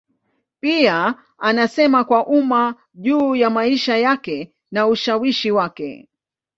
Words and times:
Pia 0.59 1.15
anasema 1.37 2.03
kwa 2.03 2.27
umma 2.27 2.75
juu 2.93 3.35
ya 3.35 3.49
maisha 3.49 3.97
yake 3.97 4.53
na 4.71 4.87
ushawishi 4.87 5.51
wake. 5.51 6.09